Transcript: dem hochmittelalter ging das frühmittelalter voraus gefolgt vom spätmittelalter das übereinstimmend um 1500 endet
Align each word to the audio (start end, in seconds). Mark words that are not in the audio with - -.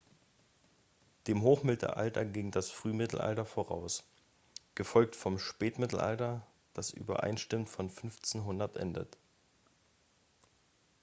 dem 1.27 1.43
hochmittelalter 1.43 2.25
ging 2.25 2.49
das 2.49 2.71
frühmittelalter 2.71 3.45
voraus 3.45 4.03
gefolgt 4.73 5.15
vom 5.15 5.37
spätmittelalter 5.37 6.41
das 6.73 6.89
übereinstimmend 6.89 7.67
um 7.77 7.85
1500 7.89 8.77
endet 8.77 9.15